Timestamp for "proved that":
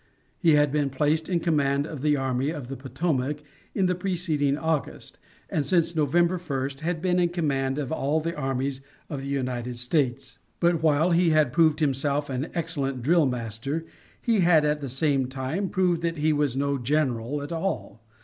15.69-16.17